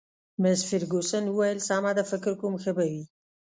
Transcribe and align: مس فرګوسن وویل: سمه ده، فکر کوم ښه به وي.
مس 0.41 0.59
فرګوسن 0.69 1.23
وویل: 1.29 1.57
سمه 1.67 1.91
ده، 1.97 2.03
فکر 2.11 2.33
کوم 2.41 2.53
ښه 2.61 2.71
به 2.77 2.83
وي. 2.91 3.03